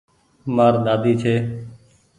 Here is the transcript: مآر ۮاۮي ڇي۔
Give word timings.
مآر 0.55 0.73
ۮاۮي 0.85 1.13
ڇي۔ 1.21 1.35